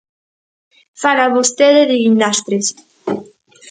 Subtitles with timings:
[1.01, 2.65] Fala vostede de guindastres.